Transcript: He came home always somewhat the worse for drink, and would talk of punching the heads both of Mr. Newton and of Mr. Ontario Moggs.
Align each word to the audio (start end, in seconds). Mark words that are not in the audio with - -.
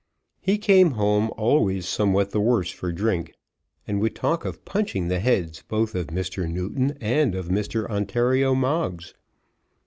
He 0.39 0.57
came 0.57 0.93
home 0.97 1.29
always 1.37 1.87
somewhat 1.87 2.31
the 2.31 2.41
worse 2.41 2.71
for 2.71 2.91
drink, 2.91 3.35
and 3.87 4.01
would 4.01 4.15
talk 4.15 4.45
of 4.45 4.65
punching 4.65 5.09
the 5.09 5.19
heads 5.19 5.61
both 5.67 5.93
of 5.93 6.07
Mr. 6.07 6.49
Newton 6.51 6.97
and 6.99 7.35
of 7.35 7.49
Mr. 7.49 7.87
Ontario 7.87 8.55
Moggs. 8.55 9.13